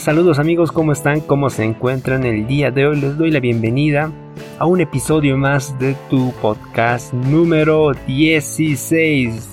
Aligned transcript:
Hola, 0.00 0.06
saludos 0.06 0.38
amigos, 0.38 0.72
¿cómo 0.72 0.92
están? 0.92 1.20
¿Cómo 1.20 1.50
se 1.50 1.62
encuentran 1.62 2.24
el 2.24 2.46
día 2.46 2.70
de 2.70 2.86
hoy? 2.86 2.98
Les 2.98 3.18
doy 3.18 3.30
la 3.30 3.38
bienvenida 3.38 4.10
a 4.58 4.64
un 4.64 4.80
episodio 4.80 5.36
más 5.36 5.78
de 5.78 5.94
tu 6.08 6.32
podcast 6.40 7.12
número 7.12 7.92
16. 8.06 9.46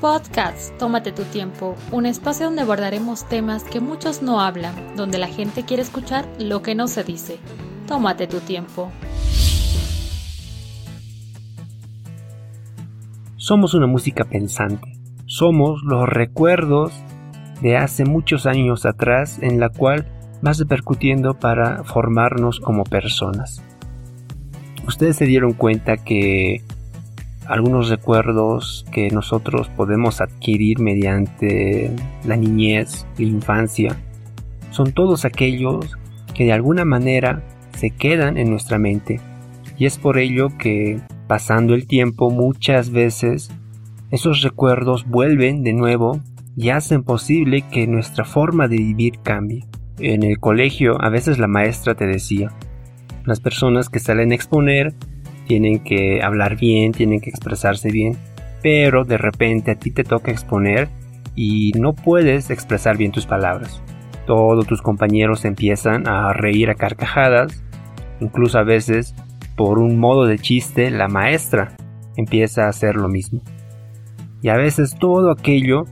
Podcast, 0.00 0.74
tómate 0.78 1.12
tu 1.12 1.24
tiempo, 1.24 1.76
un 1.92 2.06
espacio 2.06 2.46
donde 2.46 2.62
abordaremos 2.62 3.28
temas 3.28 3.62
que 3.62 3.80
muchos 3.80 4.22
no 4.22 4.40
hablan, 4.40 4.96
donde 4.96 5.18
la 5.18 5.28
gente 5.28 5.66
quiere 5.66 5.82
escuchar 5.82 6.26
lo 6.38 6.62
que 6.62 6.74
no 6.74 6.88
se 6.88 7.04
dice. 7.04 7.36
Tómate 7.86 8.26
tu 8.26 8.40
tiempo. 8.40 8.90
Somos 13.36 13.74
una 13.74 13.86
música 13.86 14.24
pensante 14.24 14.99
somos 15.30 15.84
los 15.84 16.08
recuerdos 16.08 16.92
de 17.62 17.76
hace 17.76 18.04
muchos 18.04 18.46
años 18.46 18.84
atrás 18.84 19.38
en 19.40 19.60
la 19.60 19.68
cual 19.68 20.08
vas 20.42 20.58
repercutiendo 20.58 21.34
para 21.34 21.84
formarnos 21.84 22.58
como 22.58 22.82
personas. 22.82 23.62
Ustedes 24.88 25.14
se 25.14 25.26
dieron 25.26 25.52
cuenta 25.52 25.98
que 25.98 26.62
algunos 27.46 27.90
recuerdos 27.90 28.84
que 28.90 29.10
nosotros 29.12 29.68
podemos 29.76 30.20
adquirir 30.20 30.80
mediante 30.80 31.94
la 32.24 32.34
niñez, 32.34 33.06
la 33.16 33.24
infancia, 33.24 33.96
son 34.72 34.90
todos 34.90 35.24
aquellos 35.24 35.96
que 36.34 36.46
de 36.46 36.52
alguna 36.52 36.84
manera 36.84 37.44
se 37.76 37.90
quedan 37.90 38.36
en 38.36 38.50
nuestra 38.50 38.78
mente. 38.78 39.20
Y 39.78 39.86
es 39.86 39.96
por 39.96 40.18
ello 40.18 40.48
que 40.58 40.98
pasando 41.28 41.74
el 41.74 41.86
tiempo 41.86 42.30
muchas 42.30 42.90
veces 42.90 43.52
esos 44.10 44.42
recuerdos 44.42 45.06
vuelven 45.06 45.62
de 45.62 45.72
nuevo 45.72 46.20
y 46.56 46.70
hacen 46.70 47.04
posible 47.04 47.62
que 47.70 47.86
nuestra 47.86 48.24
forma 48.24 48.66
de 48.66 48.76
vivir 48.76 49.20
cambie. 49.22 49.64
En 49.98 50.22
el 50.24 50.40
colegio 50.40 51.00
a 51.00 51.10
veces 51.10 51.38
la 51.38 51.46
maestra 51.46 51.94
te 51.94 52.06
decía, 52.06 52.50
las 53.24 53.40
personas 53.40 53.88
que 53.88 54.00
salen 54.00 54.32
a 54.32 54.34
exponer 54.34 54.94
tienen 55.46 55.80
que 55.80 56.22
hablar 56.22 56.56
bien, 56.56 56.92
tienen 56.92 57.20
que 57.20 57.30
expresarse 57.30 57.90
bien, 57.90 58.16
pero 58.62 59.04
de 59.04 59.16
repente 59.16 59.70
a 59.70 59.74
ti 59.76 59.90
te 59.90 60.04
toca 60.04 60.30
exponer 60.30 60.88
y 61.36 61.72
no 61.78 61.94
puedes 61.94 62.50
expresar 62.50 62.96
bien 62.96 63.12
tus 63.12 63.26
palabras. 63.26 63.80
Todos 64.26 64.66
tus 64.66 64.82
compañeros 64.82 65.44
empiezan 65.44 66.08
a 66.08 66.32
reír 66.32 66.70
a 66.70 66.74
carcajadas, 66.74 67.62
incluso 68.20 68.58
a 68.58 68.64
veces 68.64 69.14
por 69.56 69.78
un 69.78 69.98
modo 69.98 70.26
de 70.26 70.38
chiste 70.38 70.90
la 70.90 71.08
maestra 71.08 71.76
empieza 72.16 72.64
a 72.64 72.68
hacer 72.70 72.96
lo 72.96 73.08
mismo 73.08 73.40
y 74.42 74.48
a 74.48 74.56
veces 74.56 74.96
todo 74.98 75.30
aquello 75.30 75.84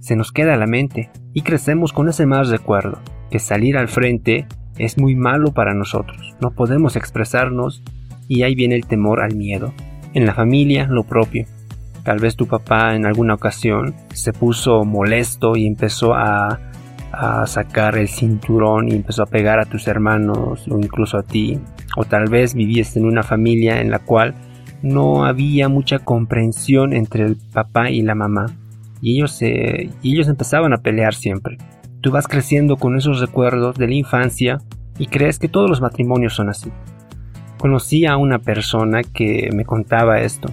se 0.00 0.16
nos 0.16 0.32
queda 0.32 0.54
a 0.54 0.56
la 0.56 0.66
mente 0.66 1.10
y 1.32 1.42
crecemos 1.42 1.92
con 1.92 2.08
ese 2.08 2.26
más 2.26 2.48
recuerdo, 2.48 2.98
que 3.30 3.38
salir 3.38 3.76
al 3.76 3.88
frente 3.88 4.46
es 4.78 4.98
muy 4.98 5.14
malo 5.14 5.52
para 5.52 5.74
nosotros, 5.74 6.34
no 6.40 6.52
podemos 6.52 6.96
expresarnos 6.96 7.82
y 8.30 8.44
ahí 8.44 8.54
viene 8.54 8.76
el 8.76 8.86
temor 8.86 9.20
al 9.20 9.34
miedo. 9.34 9.72
En 10.14 10.24
la 10.24 10.34
familia, 10.34 10.86
lo 10.86 11.02
propio. 11.02 11.46
Tal 12.04 12.20
vez 12.20 12.36
tu 12.36 12.46
papá 12.46 12.94
en 12.94 13.04
alguna 13.04 13.34
ocasión 13.34 13.94
se 14.14 14.32
puso 14.32 14.84
molesto 14.84 15.56
y 15.56 15.66
empezó 15.66 16.14
a, 16.14 16.60
a 17.12 17.46
sacar 17.46 17.98
el 17.98 18.08
cinturón 18.08 18.88
y 18.88 18.92
empezó 18.92 19.24
a 19.24 19.26
pegar 19.26 19.58
a 19.58 19.66
tus 19.66 19.88
hermanos 19.88 20.66
o 20.68 20.78
incluso 20.78 21.18
a 21.18 21.24
ti. 21.24 21.58
O 21.96 22.04
tal 22.04 22.28
vez 22.28 22.54
viviste 22.54 23.00
en 23.00 23.04
una 23.04 23.24
familia 23.24 23.80
en 23.80 23.90
la 23.90 23.98
cual 23.98 24.34
no 24.82 25.24
había 25.24 25.68
mucha 25.68 25.98
comprensión 25.98 26.92
entre 26.92 27.24
el 27.24 27.36
papá 27.52 27.90
y 27.90 28.02
la 28.02 28.14
mamá 28.14 28.46
y 29.02 29.16
ellos, 29.16 29.40
y 29.42 29.90
ellos 30.02 30.28
empezaban 30.28 30.72
a 30.72 30.78
pelear 30.78 31.14
siempre. 31.14 31.58
Tú 32.00 32.10
vas 32.10 32.26
creciendo 32.26 32.76
con 32.76 32.96
esos 32.96 33.20
recuerdos 33.20 33.76
de 33.76 33.88
la 33.88 33.94
infancia 33.94 34.58
y 34.98 35.06
crees 35.06 35.38
que 35.38 35.48
todos 35.48 35.68
los 35.68 35.80
matrimonios 35.80 36.34
son 36.34 36.48
así. 36.48 36.70
Conocí 37.58 38.06
a 38.06 38.16
una 38.16 38.38
persona 38.38 39.02
que 39.02 39.50
me 39.54 39.64
contaba 39.64 40.20
esto, 40.20 40.48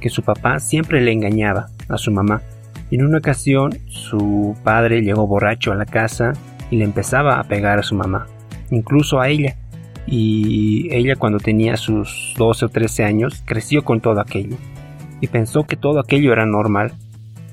que 0.00 0.10
su 0.10 0.22
papá 0.22 0.58
siempre 0.58 1.00
le 1.00 1.12
engañaba 1.12 1.68
a 1.88 1.96
su 1.96 2.10
mamá. 2.10 2.42
En 2.90 3.06
una 3.06 3.18
ocasión 3.18 3.72
su 3.86 4.54
padre 4.62 5.00
llegó 5.00 5.26
borracho 5.26 5.72
a 5.72 5.76
la 5.76 5.86
casa 5.86 6.34
y 6.70 6.76
le 6.76 6.84
empezaba 6.84 7.40
a 7.40 7.44
pegar 7.44 7.78
a 7.78 7.82
su 7.82 7.94
mamá, 7.94 8.26
incluso 8.70 9.20
a 9.20 9.28
ella 9.28 9.56
y 10.06 10.88
ella 10.92 11.16
cuando 11.16 11.38
tenía 11.38 11.76
sus 11.76 12.34
12 12.36 12.66
o 12.66 12.68
13 12.68 13.04
años 13.04 13.42
creció 13.44 13.84
con 13.84 14.00
todo 14.00 14.20
aquello 14.20 14.56
y 15.20 15.28
pensó 15.28 15.64
que 15.64 15.76
todo 15.76 16.00
aquello 16.00 16.32
era 16.32 16.46
normal. 16.46 16.92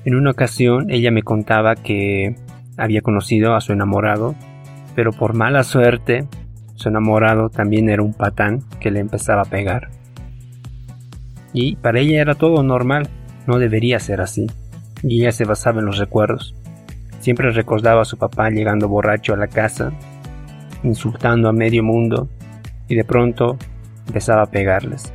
En 0.04 0.14
una 0.16 0.32
ocasión 0.32 0.90
ella 0.90 1.10
me 1.10 1.22
contaba 1.22 1.76
que 1.76 2.34
había 2.76 3.02
conocido 3.02 3.54
a 3.54 3.60
su 3.60 3.72
enamorado, 3.72 4.34
pero 4.94 5.12
por 5.12 5.34
mala 5.34 5.62
suerte 5.62 6.26
su 6.74 6.88
enamorado 6.88 7.50
también 7.50 7.88
era 7.88 8.02
un 8.02 8.14
patán 8.14 8.64
que 8.80 8.90
le 8.90 9.00
empezaba 9.00 9.42
a 9.42 9.50
pegar. 9.50 9.90
Y 11.52 11.76
para 11.76 12.00
ella 12.00 12.20
era 12.20 12.34
todo 12.34 12.62
normal, 12.62 13.08
no 13.46 13.58
debería 13.58 14.00
ser 14.00 14.20
así, 14.20 14.46
y 15.02 15.20
ella 15.20 15.32
se 15.32 15.44
basaba 15.44 15.80
en 15.80 15.86
los 15.86 15.98
recuerdos. 15.98 16.54
Siempre 17.20 17.50
recordaba 17.50 18.02
a 18.02 18.06
su 18.06 18.16
papá 18.16 18.50
llegando 18.50 18.88
borracho 18.88 19.34
a 19.34 19.36
la 19.36 19.48
casa, 19.48 19.92
insultando 20.82 21.48
a 21.48 21.52
medio 21.52 21.84
mundo 21.84 22.28
y 22.90 22.96
de 22.96 23.04
pronto 23.04 23.56
empezaba 24.08 24.42
a 24.42 24.50
pegarles. 24.50 25.12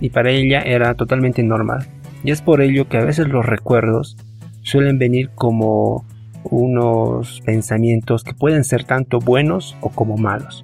Y 0.00 0.10
para 0.10 0.30
ella 0.30 0.60
era 0.60 0.94
totalmente 0.94 1.42
normal. 1.42 1.86
Y 2.22 2.30
es 2.30 2.40
por 2.40 2.62
ello 2.62 2.88
que 2.88 2.98
a 2.98 3.04
veces 3.04 3.28
los 3.28 3.44
recuerdos 3.44 4.16
suelen 4.62 4.98
venir 4.98 5.30
como 5.34 6.06
unos 6.44 7.42
pensamientos 7.44 8.22
que 8.22 8.32
pueden 8.32 8.62
ser 8.62 8.84
tanto 8.84 9.18
buenos 9.18 9.76
o 9.80 9.90
como 9.90 10.16
malos. 10.16 10.62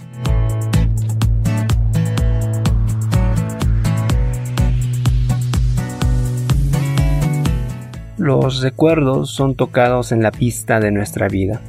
Los 8.19 8.62
recuerdos 8.62 9.31
son 9.34 9.56
tocados 9.56 10.12
en 10.12 10.23
la 10.23 10.31
pista 10.31 10.79
de 10.79 10.93
nuestra 10.93 11.27
vida 11.27 11.61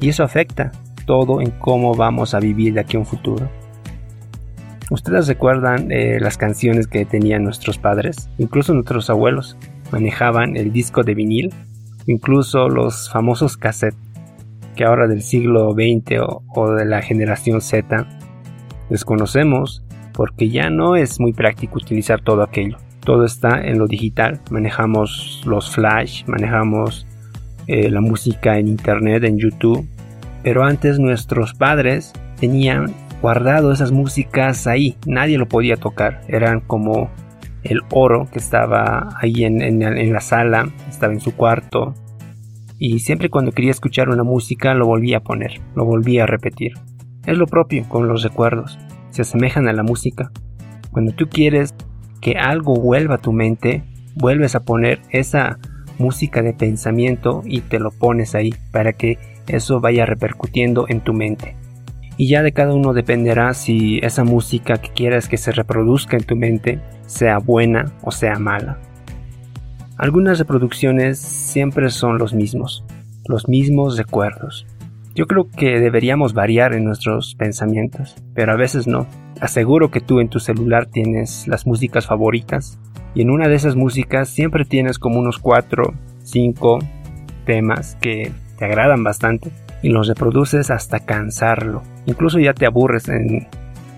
y 0.00 0.10
eso 0.10 0.22
afecta 0.22 0.70
todo 1.06 1.40
en 1.40 1.50
cómo 1.50 1.96
vamos 1.96 2.34
a 2.34 2.38
vivir 2.38 2.74
de 2.74 2.80
aquí 2.80 2.96
a 2.96 3.00
un 3.00 3.06
futuro. 3.06 3.48
¿Ustedes 4.90 5.28
recuerdan 5.28 5.92
eh, 5.92 6.18
las 6.18 6.38
canciones 6.38 6.86
que 6.86 7.04
tenían 7.04 7.44
nuestros 7.44 7.76
padres? 7.76 8.30
Incluso 8.38 8.72
nuestros 8.72 9.10
abuelos 9.10 9.58
manejaban 9.92 10.56
el 10.56 10.72
disco 10.72 11.02
de 11.02 11.14
vinil, 11.14 11.52
incluso 12.06 12.70
los 12.70 13.10
famosos 13.10 13.58
cassettes, 13.58 13.98
que 14.76 14.84
ahora 14.84 15.06
del 15.06 15.22
siglo 15.22 15.72
XX 15.72 16.20
o, 16.54 16.70
de 16.70 16.86
la 16.86 17.02
generación 17.02 17.60
Z 17.60 18.06
desconocemos 18.88 19.82
porque 20.14 20.48
ya 20.48 20.70
no 20.70 20.96
es 20.96 21.20
muy 21.20 21.34
práctico 21.34 21.76
utilizar 21.76 22.22
todo 22.22 22.42
aquello. 22.42 22.78
Todo 23.00 23.26
está 23.26 23.60
en 23.60 23.78
lo 23.78 23.86
digital, 23.86 24.40
manejamos 24.50 25.42
los 25.44 25.70
flash, 25.70 26.24
manejamos 26.26 27.06
eh, 27.66 27.90
la 27.90 28.00
música 28.00 28.58
en 28.58 28.68
internet, 28.68 29.24
en 29.24 29.36
YouTube, 29.36 29.86
pero 30.42 30.64
antes 30.64 30.98
nuestros 30.98 31.52
padres 31.52 32.12
tenían 32.40 32.94
guardado 33.20 33.72
esas 33.72 33.92
músicas 33.92 34.66
ahí, 34.66 34.96
nadie 35.06 35.38
lo 35.38 35.48
podía 35.48 35.76
tocar, 35.76 36.22
eran 36.28 36.60
como 36.60 37.10
el 37.62 37.80
oro 37.90 38.28
que 38.32 38.38
estaba 38.38 39.08
ahí 39.20 39.44
en, 39.44 40.12
la 40.12 40.20
sala, 40.20 40.70
estaba 40.88 41.12
en 41.12 41.20
su 41.20 41.34
cuarto, 41.34 41.94
y 42.78 43.00
siempre 43.00 43.28
cuando 43.28 43.52
quería 43.52 43.72
escuchar 43.72 44.08
una 44.08 44.22
música 44.22 44.74
lo 44.74 44.86
volvía 44.86 45.18
a 45.18 45.22
poner, 45.22 45.60
lo 45.74 45.84
volvía 45.84 46.24
a 46.24 46.26
repetir. 46.26 46.74
Es 47.26 47.36
lo 47.36 47.46
propio 47.46 47.84
con 47.88 48.06
los 48.06 48.22
recuerdos, 48.22 48.78
se 49.10 49.22
asemejan 49.22 49.68
a 49.68 49.72
la 49.72 49.82
música. 49.82 50.30
Cuando 50.92 51.12
tú 51.12 51.28
quieres 51.28 51.74
que 52.20 52.36
algo 52.38 52.76
vuelva 52.76 53.16
a 53.16 53.18
tu 53.18 53.32
mente, 53.32 53.82
vuelves 54.14 54.54
a 54.54 54.64
poner 54.64 55.00
esa 55.10 55.58
música 55.98 56.42
de 56.42 56.54
pensamiento 56.54 57.42
y 57.44 57.62
te 57.62 57.80
lo 57.80 57.90
pones 57.90 58.36
ahí 58.36 58.54
para 58.70 58.92
que 58.92 59.18
eso 59.48 59.80
vaya 59.80 60.06
repercutiendo 60.06 60.86
en 60.88 61.00
tu 61.00 61.12
mente 61.12 61.56
y 62.18 62.28
ya 62.28 62.42
de 62.42 62.52
cada 62.52 62.74
uno 62.74 62.92
dependerá 62.92 63.54
si 63.54 64.00
esa 64.02 64.24
música 64.24 64.78
que 64.78 64.90
quieras 64.90 65.28
que 65.28 65.36
se 65.36 65.52
reproduzca 65.52 66.16
en 66.16 66.24
tu 66.24 66.36
mente 66.36 66.80
sea 67.06 67.38
buena 67.38 67.92
o 68.02 68.10
sea 68.10 68.38
mala. 68.38 68.78
Algunas 69.96 70.38
reproducciones 70.38 71.18
siempre 71.18 71.88
son 71.90 72.18
los 72.18 72.34
mismos, 72.34 72.84
los 73.26 73.48
mismos 73.48 73.96
recuerdos. 73.96 74.66
Yo 75.14 75.26
creo 75.26 75.48
que 75.48 75.80
deberíamos 75.80 76.34
variar 76.34 76.74
en 76.74 76.84
nuestros 76.84 77.34
pensamientos, 77.36 78.16
pero 78.34 78.52
a 78.52 78.56
veces 78.56 78.86
no. 78.86 79.06
Aseguro 79.40 79.90
que 79.90 80.00
tú 80.00 80.20
en 80.20 80.28
tu 80.28 80.40
celular 80.40 80.86
tienes 80.86 81.46
las 81.46 81.66
músicas 81.66 82.06
favoritas 82.06 82.78
y 83.14 83.22
en 83.22 83.30
una 83.30 83.48
de 83.48 83.54
esas 83.54 83.76
músicas 83.76 84.28
siempre 84.28 84.64
tienes 84.64 84.98
como 84.98 85.20
unos 85.20 85.38
4, 85.38 85.94
5 86.24 86.78
temas 87.46 87.96
que 88.00 88.32
te 88.58 88.64
agradan 88.64 89.04
bastante 89.04 89.50
y 89.82 89.90
los 89.90 90.08
reproduces 90.08 90.70
hasta 90.70 91.00
cansarlo. 91.00 91.82
Incluso 92.06 92.38
ya 92.38 92.54
te 92.54 92.66
aburres 92.66 93.08
en, 93.08 93.48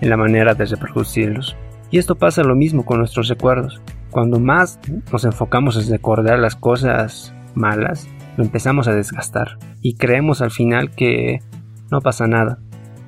la 0.01 0.17
manera 0.17 0.55
de 0.55 0.65
reproducirlos. 0.65 1.55
Y 1.91 1.97
esto 1.97 2.15
pasa 2.15 2.43
lo 2.43 2.55
mismo 2.55 2.85
con 2.85 2.99
nuestros 2.99 3.27
recuerdos. 3.27 3.81
Cuando 4.09 4.39
más 4.39 4.79
nos 5.11 5.25
enfocamos 5.25 5.77
en 5.77 5.91
recordar 5.91 6.39
las 6.39 6.55
cosas 6.55 7.33
malas, 7.53 8.07
lo 8.37 8.43
empezamos 8.43 8.87
a 8.87 8.95
desgastar 8.95 9.57
y 9.81 9.95
creemos 9.95 10.41
al 10.41 10.51
final 10.51 10.91
que 10.91 11.39
no 11.91 12.01
pasa 12.01 12.27
nada. 12.27 12.59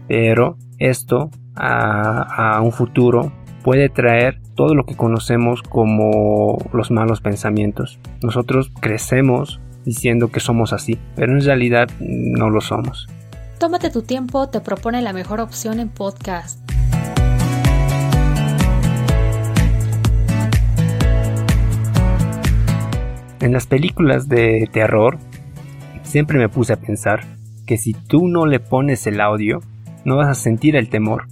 Pero 0.08 0.58
esto 0.78 1.32
a, 1.56 2.58
a 2.58 2.62
un 2.62 2.72
futuro 2.72 3.32
puede 3.64 3.90
traer 3.90 4.40
todo 4.56 4.76
lo 4.76 4.86
que 4.86 4.96
conocemos 4.96 5.64
como 5.64 6.58
los 6.74 6.92
malos 6.92 7.22
pensamientos. 7.22 8.00
Nosotros 8.22 8.72
crecemos 8.80 9.62
diciendo 9.86 10.30
que 10.30 10.40
somos 10.40 10.74
así, 10.74 10.98
pero 11.16 11.34
en 11.34 11.44
realidad 11.44 11.90
no 12.00 12.50
lo 12.50 12.62
somos. 12.62 13.08
Tómate 13.60 13.90
tu 13.90 14.02
tiempo, 14.02 14.50
te 14.50 14.60
propone 14.60 15.02
la 15.02 15.14
mejor 15.14 15.40
opción 15.40 15.80
en 15.80 15.90
podcast. 15.90 16.60
En 23.40 23.52
las 23.52 23.68
películas 23.68 24.30
de 24.30 24.70
terror, 24.72 25.18
siempre 26.04 26.38
me 26.38 26.50
puse 26.50 26.74
a 26.74 26.78
pensar 26.78 27.26
que 27.66 27.78
si 27.78 27.94
tú 27.94 28.28
no 28.28 28.46
le 28.46 28.60
pones 28.60 29.06
el 29.08 29.20
audio, 29.20 29.62
no 30.06 30.18
vas 30.18 30.30
a 30.30 30.34
sentir 30.34 30.76
el 30.76 30.90
temor. 30.90 31.28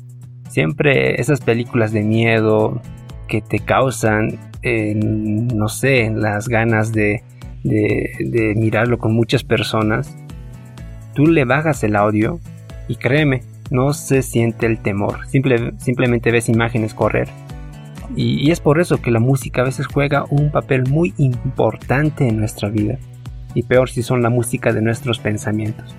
Siempre 0.50 1.22
esas 1.22 1.42
películas 1.42 1.92
de 1.94 2.04
miedo 2.04 2.82
que 3.28 3.42
te 3.42 3.60
causan, 3.60 4.40
no 4.64 5.70
sé, 5.70 6.10
las 6.14 6.50
ganas 6.50 6.92
de, 6.92 7.24
de, 7.64 8.54
mirarlo 8.56 8.98
con 8.98 9.14
muchas 9.14 9.44
personas, 9.44 10.16
tú 11.14 11.28
le 11.28 11.46
bajas 11.46 11.84
el 11.84 11.96
audio 11.96 12.40
y 12.88 12.96
créeme, 12.96 13.44
no 13.70 13.94
se 13.94 14.22
siente 14.22 14.66
el 14.66 14.80
temor, 14.80 15.20
simplemente 15.28 16.32
ves 16.32 16.50
imágenes 16.50 16.94
correr 16.94 17.30
y, 18.16 18.52
es 18.52 18.60
por 18.60 18.80
eso 18.80 19.02
que 19.02 19.12
la 19.12 19.20
música 19.20 19.62
a 19.62 19.66
veces 19.66 19.88
juega 19.88 20.26
un 20.30 20.52
papel 20.52 20.84
muy 20.90 21.14
importante 21.18 22.28
en 22.28 22.38
nuestra 22.38 22.70
vida. 22.70 22.98
Y 23.54 23.64
peor 23.64 23.90
si 23.90 24.02
son 24.04 24.22
la 24.22 24.30
música 24.30 24.74
de 24.74 24.82
nuestros 24.82 25.20
pensamientos. 25.20 25.96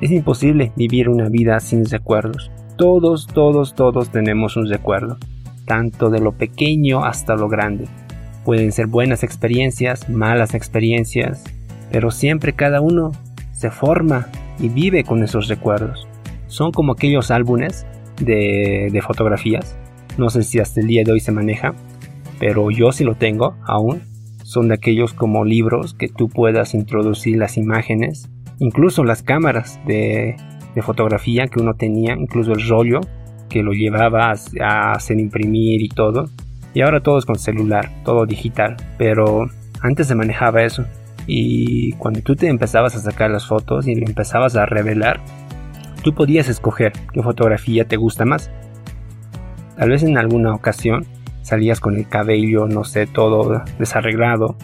Es 0.00 0.10
imposible 0.10 0.72
vivir 0.76 1.08
una 1.08 1.28
vida 1.28 1.58
sin 1.60 1.84
recuerdos. 1.86 2.50
Todos, 2.76 3.28
todos, 3.28 3.74
todos 3.76 4.10
tenemos 4.10 4.56
un 4.56 4.68
recuerdo, 4.68 5.16
tanto 5.64 6.10
de 6.10 6.18
lo 6.18 6.32
pequeño 6.32 7.04
hasta 7.04 7.36
lo 7.36 7.48
grande. 7.48 7.86
Pueden 8.44 8.72
ser 8.72 8.88
buenas 8.88 9.22
experiencias, 9.22 10.08
malas 10.08 10.54
experiencias, 10.54 11.44
pero 11.92 12.10
siempre 12.10 12.52
cada 12.52 12.80
uno 12.80 13.12
se 13.52 13.70
forma 13.70 14.26
y 14.58 14.68
vive 14.68 15.04
con 15.04 15.22
esos 15.22 15.46
recuerdos. 15.46 16.08
Son 16.48 16.72
como 16.72 16.94
aquellos 16.94 17.30
álbumes 17.30 17.86
de, 18.20 19.00
fotografías. 19.06 19.76
No 20.18 20.28
sé 20.28 20.42
si 20.42 20.58
hasta 20.58 20.80
el 20.80 20.88
día 20.88 21.04
de 21.04 21.12
hoy 21.12 21.20
se 21.20 21.30
maneja, 21.30 21.74
pero 22.40 22.72
yo 22.72 22.90
sí 22.90 23.04
lo 23.04 23.14
tengo 23.14 23.54
aún. 23.64 24.02
Son 24.42 24.66
de 24.66 24.74
aquellos 24.74 25.14
como 25.14 25.44
libros 25.44 25.94
que 25.94 26.08
tú 26.08 26.28
puedas 26.28 26.74
introducir 26.74 27.38
las 27.38 27.56
imágenes, 27.56 28.28
incluso 28.58 29.04
las 29.04 29.22
cámaras 29.22 29.78
de, 29.86 30.36
de 30.74 30.82
fotografía 30.82 31.46
que 31.46 31.60
uno 31.60 31.74
tenía, 31.74 32.14
incluso 32.14 32.52
el 32.52 32.68
rollo 32.68 33.00
que 33.48 33.62
lo 33.62 33.72
llevaba 33.72 34.32
a 34.60 34.92
hacer 34.92 35.20
imprimir 35.20 35.82
y 35.82 35.88
todo. 35.88 36.28
Y 36.72 36.80
ahora 36.80 37.00
todo 37.00 37.18
es 37.18 37.24
con 37.24 37.38
celular, 37.38 37.90
todo 38.04 38.26
digital. 38.26 38.76
Pero 38.98 39.48
antes 39.80 40.08
se 40.08 40.14
manejaba 40.14 40.62
eso. 40.62 40.84
Y 41.26 41.92
cuando 41.92 42.20
tú 42.20 42.34
te 42.34 42.48
empezabas 42.48 42.96
a 42.96 43.00
sacar 43.00 43.30
las 43.30 43.46
fotos 43.46 43.86
y 43.86 43.94
le 43.94 44.06
empezabas 44.06 44.56
a 44.56 44.66
revelar, 44.66 45.20
tú 46.02 46.14
podías 46.14 46.48
escoger 46.48 46.92
qué 47.12 47.22
fotografía 47.22 47.86
te 47.86 47.96
gusta 47.96 48.24
más. 48.24 48.50
Tal 49.76 49.90
vez 49.90 50.02
en 50.02 50.18
alguna 50.18 50.54
ocasión 50.54 51.06
salías 51.42 51.80
con 51.80 51.96
el 51.96 52.08
cabello, 52.08 52.66
no 52.66 52.84
sé, 52.84 53.06
todo 53.06 53.62
desarreglado, 53.78 54.56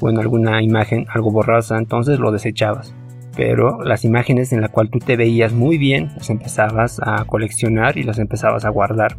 o 0.00 0.10
en 0.10 0.18
alguna 0.18 0.62
imagen 0.62 1.06
algo 1.08 1.30
borrosa, 1.30 1.78
entonces 1.78 2.18
lo 2.18 2.30
desechabas. 2.30 2.94
Pero 3.36 3.82
las 3.82 4.04
imágenes 4.04 4.52
en 4.52 4.60
las 4.60 4.70
cuales 4.70 4.92
tú 4.92 4.98
te 4.98 5.16
veías 5.16 5.52
muy 5.52 5.78
bien, 5.78 6.12
las 6.16 6.30
empezabas 6.30 7.00
a 7.02 7.24
coleccionar 7.24 7.98
y 7.98 8.02
las 8.04 8.18
empezabas 8.18 8.64
a 8.64 8.70
guardar. 8.70 9.16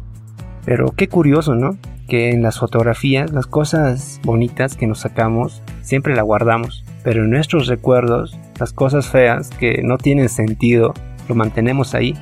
Pero 0.64 0.92
qué 0.96 1.08
curioso, 1.08 1.54
¿no? 1.54 1.76
Que 2.08 2.30
en 2.30 2.42
las 2.42 2.58
fotografías, 2.58 3.32
las 3.32 3.46
cosas 3.46 4.20
bonitas 4.24 4.76
que 4.76 4.86
nos 4.86 5.00
sacamos, 5.00 5.62
siempre 5.82 6.14
las 6.14 6.24
guardamos 6.24 6.86
pero 7.06 7.22
en 7.22 7.30
nuestros 7.30 7.68
recuerdos, 7.68 8.36
las 8.58 8.72
cosas 8.72 9.06
feas 9.08 9.50
que 9.50 9.80
no 9.84 9.96
tienen 9.96 10.28
sentido, 10.28 10.92
lo 11.28 11.36
mantenemos 11.36 11.94
ahí. 11.94 12.16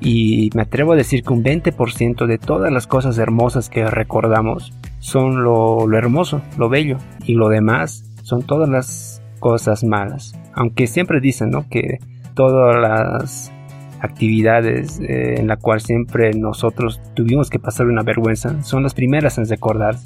Y 0.00 0.50
me 0.54 0.62
atrevo 0.62 0.92
a 0.92 0.96
decir 0.96 1.24
que 1.24 1.32
un 1.32 1.42
20% 1.42 2.26
de 2.26 2.38
todas 2.38 2.72
las 2.72 2.86
cosas 2.86 3.18
hermosas 3.18 3.68
que 3.68 3.84
recordamos 3.84 4.72
son 5.00 5.42
lo, 5.42 5.92
hermoso, 5.92 6.40
lo 6.56 6.68
bello, 6.68 6.98
y 7.24 7.34
lo 7.34 7.48
demás 7.48 8.04
son 8.22 8.44
todas 8.44 8.68
las 8.68 9.23
cosas 9.44 9.84
malas. 9.84 10.32
Aunque 10.54 10.86
siempre 10.86 11.20
dicen 11.20 11.50
¿no? 11.50 11.68
que 11.68 11.98
todas 12.32 12.74
las 12.80 13.52
actividades 14.00 15.00
eh, 15.00 15.34
en 15.36 15.48
la 15.48 15.58
cual 15.58 15.82
siempre 15.82 16.32
nosotros 16.32 16.98
tuvimos 17.12 17.50
que 17.50 17.58
pasar 17.58 17.88
una 17.88 18.02
vergüenza 18.02 18.62
son 18.62 18.82
las 18.82 18.94
primeras 18.94 19.36
en 19.36 19.46
recordar. 19.46 19.96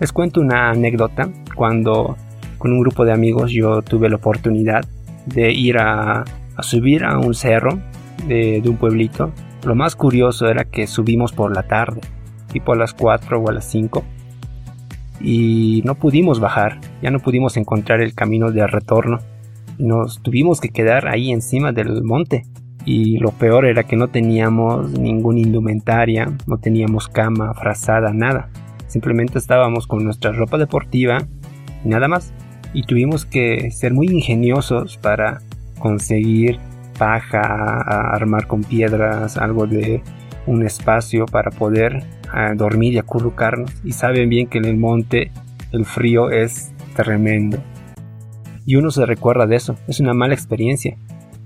Les 0.00 0.12
cuento 0.12 0.40
una 0.40 0.70
anécdota 0.70 1.28
cuando 1.54 2.16
con 2.58 2.72
un 2.72 2.80
grupo 2.80 3.04
de 3.04 3.12
amigos 3.12 3.52
yo 3.52 3.82
tuve 3.82 4.08
la 4.08 4.16
oportunidad 4.16 4.84
de 5.26 5.52
ir 5.52 5.78
a, 5.78 6.24
subir 6.58 7.04
a 7.04 7.18
un 7.18 7.34
cerro 7.34 7.78
de, 8.26 8.60
un 8.66 8.78
pueblito. 8.78 9.30
Lo 9.64 9.76
más 9.76 9.94
curioso 9.94 10.48
era 10.48 10.64
que 10.64 10.88
subimos 10.88 11.32
por 11.32 11.54
la 11.54 11.62
tarde, 11.62 12.00
tipo 12.52 12.72
a 12.72 12.76
las 12.76 12.94
4 12.94 13.38
o 13.38 13.48
a 13.48 13.52
las 13.52 13.64
5, 13.66 14.02
y 15.22 15.82
no 15.84 15.94
pudimos 15.94 16.40
bajar, 16.40 16.80
ya 17.02 17.10
no 17.10 17.20
pudimos 17.20 17.56
encontrar 17.56 18.00
el 18.00 18.14
camino 18.14 18.50
de 18.50 18.66
retorno. 18.66 19.18
Nos 19.78 20.20
tuvimos 20.22 20.60
que 20.60 20.70
quedar 20.70 21.08
ahí 21.08 21.30
encima 21.30 21.72
del 21.72 22.02
monte. 22.02 22.44
Y 22.84 23.18
lo 23.18 23.30
peor 23.30 23.64
era 23.64 23.84
que 23.84 23.94
no 23.94 24.08
teníamos 24.08 24.90
ninguna 24.90 25.38
indumentaria, 25.38 26.36
no 26.48 26.58
teníamos 26.58 27.08
cama, 27.08 27.54
frazada, 27.54 28.12
nada. 28.12 28.50
Simplemente 28.88 29.38
estábamos 29.38 29.86
con 29.86 30.04
nuestra 30.04 30.32
ropa 30.32 30.58
deportiva 30.58 31.26
y 31.84 31.88
nada 31.88 32.08
más 32.08 32.32
y 32.74 32.82
tuvimos 32.82 33.24
que 33.24 33.70
ser 33.70 33.92
muy 33.92 34.08
ingeniosos 34.08 34.96
para 34.96 35.40
conseguir 35.78 36.58
paja, 36.98 37.40
armar 38.14 38.46
con 38.46 38.62
piedras, 38.62 39.36
algo 39.36 39.66
de 39.66 40.02
un 40.46 40.64
espacio 40.64 41.26
para 41.26 41.50
poder 41.50 42.04
ah, 42.32 42.54
dormir 42.54 42.94
y 42.94 42.98
acurrucarnos. 42.98 43.70
Y 43.84 43.92
saben 43.92 44.28
bien 44.28 44.48
que 44.48 44.58
en 44.58 44.64
el 44.64 44.76
monte 44.76 45.30
el 45.72 45.84
frío 45.84 46.30
es 46.30 46.72
tremendo. 46.94 47.58
Y 48.64 48.76
uno 48.76 48.90
se 48.90 49.06
recuerda 49.06 49.46
de 49.46 49.56
eso. 49.56 49.76
Es 49.88 50.00
una 50.00 50.14
mala 50.14 50.34
experiencia. 50.34 50.96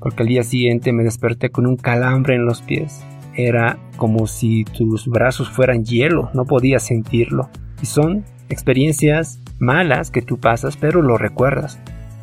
Porque 0.01 0.23
al 0.23 0.29
día 0.29 0.43
siguiente 0.43 0.93
me 0.93 1.05
desperté 1.05 1.51
con 1.51 1.67
un 1.67 1.77
calambre 1.77 2.35
en 2.35 2.45
los 2.45 2.63
pies. 2.63 3.03
Era 3.35 3.79
como 3.97 4.27
si 4.27 4.65
tus 4.65 5.07
brazos 5.07 5.49
fueran 5.49 5.85
hielo. 5.85 6.31
No 6.35 6.45
podía 6.45 6.79
sentirlo. 6.79 7.49
Y 7.83 7.87
son 7.87 8.25
experiencias 8.49 9.41
malas 9.59 10.11
que 10.11 10.23
tú 10.23 10.39
pasas, 10.39 10.77
pero 10.77 11.03
lo 11.03 11.19
recuerdas. 11.19 11.79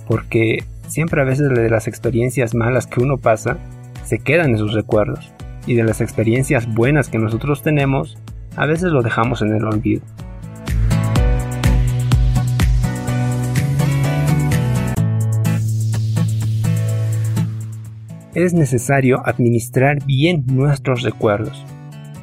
Porque 0.08 0.64
siempre 0.88 1.22
a 1.22 1.26
veces 1.26 1.50
de 1.50 1.70
las 1.70 1.88
experiencias 1.88 2.54
malas 2.54 2.88
que 2.88 3.02
uno 3.02 3.18
pasa, 3.18 3.58
se 4.04 4.20
quedan 4.20 4.52
en 4.52 4.58
sus 4.58 4.74
recuerdos. 4.74 5.32
Y 5.66 5.76
de 5.76 5.84
las 5.84 6.02
experiencias 6.02 6.72
buenas 6.72 7.10
que 7.10 7.18
nosotros 7.18 7.62
tenemos, 7.62 8.18
a 8.56 8.66
veces 8.66 8.92
lo 8.92 9.02
dejamos 9.02 9.42
en 9.42 9.56
el 9.56 9.64
olvido. 9.64 10.02
Es 18.34 18.54
necesario 18.54 19.22
administrar 19.26 20.04
bien 20.06 20.44
nuestros 20.48 21.04
recuerdos, 21.04 21.64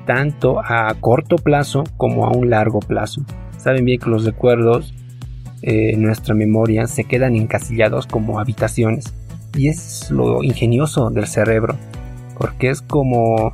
tanto 0.06 0.60
a 0.60 0.92
corto 0.98 1.36
plazo 1.36 1.84
como 1.96 2.26
a 2.26 2.30
un 2.30 2.50
largo 2.50 2.80
plazo. 2.80 3.22
Saben 3.58 3.84
bien 3.84 4.00
que 4.00 4.10
los 4.10 4.24
recuerdos 4.24 4.92
eh, 5.62 5.94
nuestra 5.96 6.34
memoria 6.34 6.86
se 6.86 7.04
quedan 7.04 7.36
encasillados 7.36 8.06
como 8.06 8.40
habitaciones. 8.40 9.12
Y 9.56 9.68
es 9.68 10.10
lo 10.10 10.42
ingenioso 10.42 11.10
del 11.10 11.26
cerebro, 11.26 11.76
porque 12.38 12.70
es 12.70 12.82
como 12.82 13.52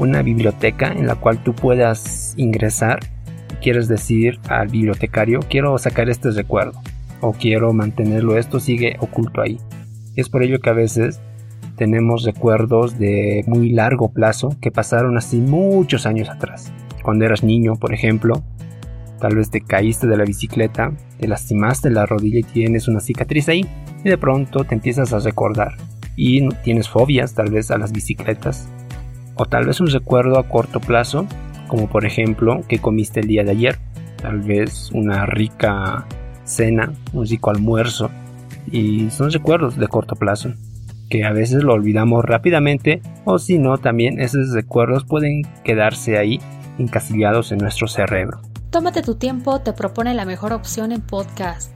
una 0.00 0.22
biblioteca 0.22 0.90
en 0.90 1.06
la 1.06 1.14
cual 1.14 1.42
tú 1.44 1.54
puedas 1.54 2.34
ingresar 2.36 2.98
quieres 3.62 3.88
decir 3.88 4.40
al 4.48 4.68
bibliotecario, 4.68 5.40
quiero 5.48 5.76
sacar 5.78 6.08
este 6.08 6.30
recuerdo 6.30 6.80
o 7.20 7.32
quiero 7.32 7.72
mantenerlo, 7.72 8.38
esto 8.38 8.58
sigue 8.58 8.96
oculto 9.00 9.42
ahí. 9.42 9.58
Y 10.16 10.20
es 10.20 10.28
por 10.28 10.42
ello 10.42 10.60
que 10.60 10.70
a 10.70 10.74
veces 10.74 11.20
tenemos 11.76 12.24
recuerdos 12.24 12.98
de 12.98 13.44
muy 13.46 13.70
largo 13.70 14.10
plazo 14.12 14.56
que 14.60 14.70
pasaron 14.70 15.16
así 15.16 15.36
muchos 15.38 16.06
años 16.06 16.28
atrás. 16.28 16.72
Cuando 17.02 17.24
eras 17.24 17.44
niño, 17.44 17.76
por 17.76 17.92
ejemplo, 17.92 18.42
Tal 19.20 19.36
vez 19.36 19.50
te 19.50 19.60
caíste 19.60 20.06
de 20.06 20.16
la 20.16 20.24
bicicleta, 20.24 20.92
te 21.18 21.28
lastimaste 21.28 21.90
la 21.90 22.06
rodilla 22.06 22.38
y 22.38 22.42
tienes 22.42 22.88
una 22.88 23.00
cicatriz 23.00 23.50
ahí. 23.50 23.66
Y 24.02 24.08
de 24.08 24.16
pronto 24.16 24.64
te 24.64 24.74
empiezas 24.74 25.12
a 25.12 25.18
recordar. 25.18 25.74
Y 26.16 26.48
tienes 26.64 26.88
fobias 26.88 27.34
tal 27.34 27.50
vez 27.50 27.70
a 27.70 27.76
las 27.76 27.92
bicicletas. 27.92 28.66
O 29.40 29.46
tal 29.46 29.64
vez 29.64 29.80
un 29.80 29.86
recuerdo 29.86 30.38
a 30.38 30.46
corto 30.46 30.80
plazo 30.80 31.26
como 31.66 31.88
por 31.88 32.04
ejemplo 32.04 32.60
que 32.68 32.78
comiste 32.78 33.20
el 33.20 33.26
día 33.26 33.42
de 33.42 33.52
ayer, 33.52 33.78
tal 34.20 34.40
vez 34.40 34.90
una 34.92 35.24
rica 35.24 36.04
cena, 36.44 36.92
un 37.14 37.26
rico 37.26 37.48
almuerzo, 37.48 38.10
y 38.70 39.08
son 39.08 39.30
recuerdos 39.30 39.78
de 39.78 39.88
corto 39.88 40.14
plazo 40.14 40.50
que 41.08 41.24
a 41.24 41.32
veces 41.32 41.62
lo 41.62 41.72
olvidamos 41.72 42.22
rápidamente 42.22 43.00
o 43.24 43.38
si 43.38 43.58
no 43.58 43.78
también 43.78 44.20
esos 44.20 44.52
recuerdos 44.52 45.06
pueden 45.06 45.42
quedarse 45.64 46.18
ahí 46.18 46.38
encasillados 46.78 47.50
en 47.50 47.58
nuestro 47.58 47.88
cerebro. 47.88 48.42
Tómate 48.68 49.00
tu 49.00 49.14
tiempo, 49.14 49.60
te 49.60 49.72
propone 49.72 50.12
la 50.12 50.26
mejor 50.26 50.52
opción 50.52 50.92
en 50.92 51.00
podcast. 51.00 51.72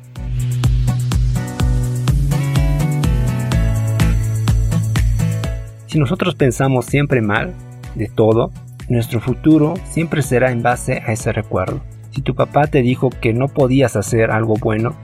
Si 5.95 6.01
nosotros 6.01 6.35
pensamos 6.35 6.87
siempre 6.87 7.23
mal 7.23 7.55
de 7.95 8.09
todo, 8.09 8.51
nuestro 8.89 9.21
futuro 9.21 9.75
siempre 9.89 10.23
será 10.23 10.51
en 10.51 10.61
base 10.61 10.95
a 10.95 11.13
ese 11.13 11.31
recuerdo. 11.33 11.83
Si 12.11 12.21
tu 12.21 12.35
papá 12.35 12.67
te 12.67 12.83
dijo 12.83 13.11
que 13.11 13.33
no 13.33 13.47
podías 13.47 13.95
hacer 13.95 14.33
algo 14.33 14.55
bueno, 14.57 14.97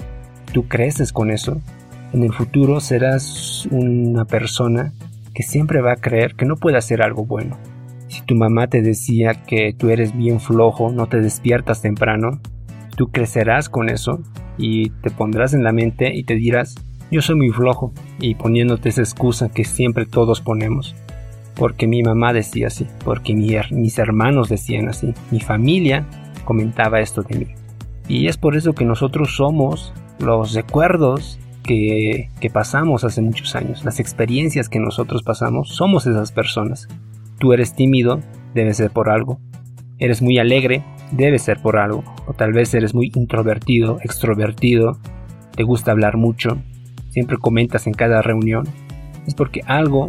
tú 0.52 0.66
creces 0.66 1.12
con 1.12 1.30
eso, 1.30 1.60
en 2.12 2.24
el 2.24 2.32
futuro 2.32 2.80
serás 2.80 3.68
una 3.70 4.24
persona 4.24 4.92
que 5.32 5.44
siempre 5.44 5.80
va 5.80 5.92
a 5.92 6.00
creer 6.00 6.34
que 6.34 6.44
no 6.44 6.56
puede 6.56 6.78
hacer 6.78 7.02
algo 7.02 7.24
bueno. 7.24 7.56
Si 8.08 8.22
tu 8.22 8.34
mamá 8.34 8.66
te 8.66 8.82
decía 8.82 9.34
que 9.46 9.72
tú 9.72 9.90
eres 9.90 10.16
bien 10.16 10.40
flojo, 10.40 10.90
no 10.90 11.06
te 11.06 11.20
despiertas 11.20 11.82
temprano, 11.82 12.40
tú 12.96 13.12
crecerás 13.12 13.68
con 13.68 13.90
eso 13.90 14.24
y 14.58 14.90
te 14.90 15.12
pondrás 15.12 15.54
en 15.54 15.62
la 15.62 15.70
mente 15.70 16.12
y 16.12 16.24
te 16.24 16.34
dirás, 16.34 16.74
yo 17.10 17.22
soy 17.22 17.36
muy 17.36 17.50
flojo, 17.50 17.92
y 18.20 18.34
poniéndote 18.34 18.88
esa 18.88 19.02
excusa 19.02 19.48
que 19.48 19.64
siempre 19.64 20.06
todos 20.06 20.40
ponemos. 20.40 20.94
Porque 21.56 21.86
mi 21.86 22.02
mamá 22.02 22.32
decía 22.32 22.68
así, 22.68 22.86
porque 23.04 23.34
mis 23.34 23.98
hermanos 23.98 24.48
decían 24.48 24.88
así, 24.88 25.12
mi 25.30 25.40
familia 25.40 26.06
comentaba 26.44 27.00
esto 27.00 27.22
de 27.22 27.38
mí. 27.38 27.46
Y 28.08 28.28
es 28.28 28.36
por 28.36 28.56
eso 28.56 28.72
que 28.72 28.84
nosotros 28.84 29.36
somos 29.36 29.92
los 30.18 30.54
recuerdos 30.54 31.38
que, 31.62 32.28
pasamos 32.52 33.04
hace 33.04 33.22
muchos 33.22 33.54
años, 33.54 33.84
las 33.84 34.00
experiencias 34.00 34.68
que 34.68 34.80
nosotros 34.80 35.22
pasamos, 35.22 35.68
somos 35.68 36.06
esas 36.06 36.32
personas. 36.32 36.88
Tú 37.38 37.52
eres 37.52 37.74
tímido, 37.74 38.20
debe 38.54 38.74
ser 38.74 38.90
por 38.90 39.10
algo. 39.10 39.38
Eres 39.98 40.22
muy 40.22 40.38
alegre, 40.38 40.82
debe 41.12 41.38
ser 41.38 41.60
por 41.60 41.76
algo. 41.76 42.02
O 42.26 42.32
tal 42.32 42.52
vez 42.52 42.74
eres 42.74 42.94
muy 42.94 43.12
introvertido, 43.14 43.98
extrovertido, 44.02 44.98
te 45.54 45.62
gusta 45.62 45.92
hablar 45.92 46.16
mucho, 46.16 46.58
siempre 47.10 47.36
comentas 47.36 47.86
en 47.86 47.92
cada 47.92 48.22
reunión. 48.22 48.66
Es 49.26 49.34
porque 49.34 49.60
algo 49.66 50.08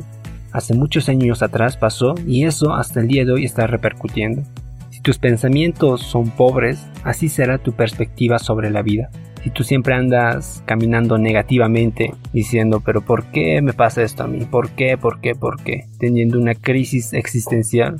hace 0.51 0.73
muchos 0.73 1.09
años 1.09 1.43
atrás 1.43 1.77
pasó 1.77 2.15
y 2.25 2.45
eso 2.45 2.73
hasta 2.73 3.01
el 3.01 3.07
día 3.07 3.25
de 3.25 3.33
hoy 3.33 3.45
está 3.45 3.67
repercutiendo. 3.67 4.43
Si 4.89 5.01
tus 5.01 5.17
pensamientos 5.17 6.01
son 6.01 6.29
pobres, 6.29 6.87
así 7.03 7.27
será 7.27 7.57
tu 7.57 7.73
perspectiva 7.73 8.39
sobre 8.39 8.69
la 8.69 8.81
vida 8.81 9.09
si 9.43 9.49
tú 9.49 9.63
siempre 9.63 9.95
andas 9.95 10.61
caminando 10.65 11.17
negativamente, 11.17 12.13
diciendo, 12.31 12.81
pero 12.85 13.01
¿por 13.01 13.25
qué 13.31 13.61
me 13.61 13.73
pasa 13.73 14.03
esto 14.03 14.23
a 14.23 14.27
mí? 14.27 14.45
¿Por 14.45 14.69
qué? 14.69 14.97
¿Por 14.97 15.19
qué? 15.19 15.33
¿Por 15.33 15.61
qué? 15.63 15.85
Teniendo 15.97 16.39
una 16.39 16.53
crisis 16.53 17.13
existencial, 17.13 17.99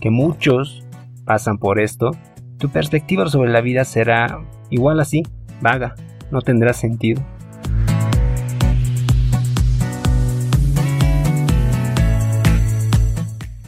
que 0.00 0.10
muchos 0.10 0.84
pasan 1.24 1.58
por 1.58 1.80
esto, 1.80 2.10
tu 2.58 2.68
perspectiva 2.68 3.26
sobre 3.28 3.50
la 3.50 3.60
vida 3.60 3.84
será 3.84 4.40
igual 4.70 5.00
así, 5.00 5.22
vaga, 5.60 5.94
no 6.30 6.42
tendrá 6.42 6.72
sentido. 6.74 7.22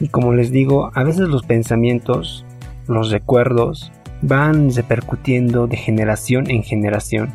Y 0.05 0.09
como 0.09 0.33
les 0.33 0.51
digo, 0.51 0.91
a 0.93 1.03
veces 1.03 1.29
los 1.29 1.41
pensamientos, 1.41 2.45
los 2.87 3.09
recuerdos, 3.09 3.91
van 4.21 4.71
repercutiendo 4.71 5.65
de 5.65 5.77
generación 5.77 6.47
en 6.51 6.61
generación. 6.61 7.33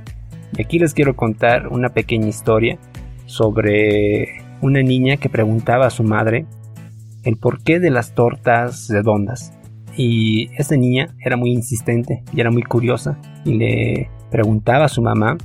Y 0.57 0.62
aquí 0.62 0.79
les 0.79 0.95
quiero 0.95 1.17
contar 1.17 1.67
una 1.67 1.89
pequeña 1.89 2.29
historia 2.29 2.79
sobre 3.27 4.45
una 4.61 4.83
niña 4.83 5.17
que 5.17 5.29
preguntaba 5.29 5.87
a 5.87 5.91
su 5.91 6.05
madre 6.05 6.47
el 7.25 7.39
porqué 7.39 7.81
de 7.81 7.91
las 7.91 8.15
tortas 8.15 8.87
redondas. 8.89 9.53
Y 9.97 10.50
esa 10.57 10.77
niña 10.77 11.17
era 11.19 11.37
muy 11.37 11.50
insistente 11.50 12.23
y 12.33 12.41
era 12.41 12.53
muy 12.53 12.62
curiosa 12.62 13.19
y 13.45 13.55
le 13.55 14.11
preguntaba 14.31 14.85
a 14.85 14.89
su 14.89 15.03
mamá 15.03 15.39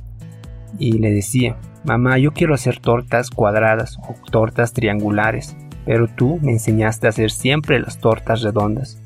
y 0.78 0.92
le 0.92 1.10
decía, 1.10 1.56
mamá, 1.82 2.18
yo 2.18 2.32
quiero 2.32 2.54
hacer 2.54 2.78
tortas 2.78 3.30
cuadradas 3.30 3.98
o 4.08 4.14
tortas 4.30 4.72
triangulares, 4.72 5.56
pero 5.86 6.08
tú 6.08 6.38
me 6.42 6.52
enseñaste 6.52 7.06
a 7.06 7.10
hacer 7.10 7.30
siempre 7.30 7.80
las 7.80 7.98
tortas 7.98 8.42
redondas. 8.42 9.00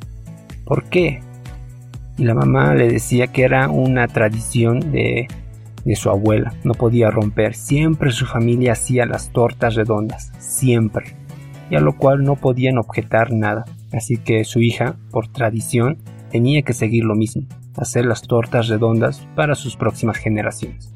¿Por 0.64 0.84
qué? 0.84 1.20
y 2.20 2.24
la 2.24 2.34
mamá 2.34 2.74
le 2.74 2.86
decía 2.86 3.28
que 3.28 3.44
era 3.44 3.70
una 3.70 4.06
tradición 4.06 4.92
de, 4.92 5.26
de 5.86 5.96
su 5.96 6.10
abuela, 6.10 6.52
no 6.64 6.74
podía 6.74 7.10
romper. 7.10 7.54
Siempre 7.54 8.10
su 8.10 8.26
familia 8.26 8.72
hacía 8.72 9.06
las 9.06 9.32
tortas 9.32 9.74
redondas, 9.74 10.30
siempre, 10.38 11.16
y 11.70 11.76
a 11.76 11.80
lo 11.80 11.96
cual 11.96 12.22
no 12.22 12.36
podían 12.36 12.76
objetar 12.76 13.32
nada. 13.32 13.64
Así 13.90 14.18
que 14.18 14.44
su 14.44 14.60
hija, 14.60 14.96
por 15.10 15.28
tradición, 15.28 15.96
tenía 16.30 16.60
que 16.60 16.74
seguir 16.74 17.04
lo 17.04 17.14
mismo, 17.14 17.44
hacer 17.78 18.04
las 18.04 18.20
tortas 18.20 18.68
redondas 18.68 19.26
para 19.34 19.54
sus 19.54 19.76
próximas 19.76 20.18
generaciones. 20.18 20.94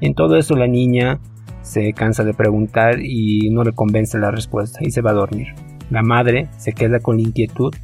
En 0.00 0.14
todo 0.14 0.36
eso 0.36 0.56
la 0.56 0.66
niña 0.66 1.20
se 1.66 1.92
cansa 1.92 2.22
de 2.22 2.32
preguntar 2.32 3.00
y 3.00 3.50
no 3.50 3.64
le 3.64 3.72
convence 3.72 4.18
la 4.18 4.30
respuesta 4.30 4.78
y 4.82 4.92
se 4.92 5.00
va 5.02 5.10
a 5.10 5.14
dormir. 5.14 5.48
La 5.90 6.02
madre 6.02 6.48
se 6.58 6.72
queda 6.72 7.00
con 7.00 7.16
la 7.16 7.22
inquietud 7.22 7.74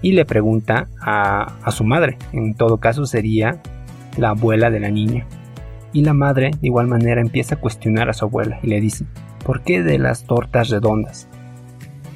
y 0.00 0.12
le 0.12 0.24
pregunta 0.24 0.86
a, 1.00 1.70
su 1.72 1.82
madre. 1.82 2.18
En 2.32 2.54
todo 2.54 2.78
caso 2.78 3.04
sería 3.04 3.60
la 4.16 4.30
abuela 4.30 4.70
de 4.70 4.78
la 4.78 4.90
niña. 4.90 5.26
Y 5.92 6.02
la 6.02 6.14
madre 6.14 6.52
de 6.60 6.68
igual 6.68 6.86
manera 6.86 7.20
empieza 7.20 7.56
a 7.56 7.60
cuestionar 7.60 8.08
a 8.08 8.12
su 8.12 8.26
abuela 8.26 8.60
y 8.62 8.68
le 8.68 8.80
dice, 8.80 9.06
¿por 9.44 9.62
qué 9.62 9.82
de 9.82 9.98
las 9.98 10.24
tortas 10.24 10.68
redondas? 10.68 11.28